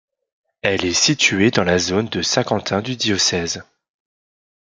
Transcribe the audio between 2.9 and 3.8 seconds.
diocèse.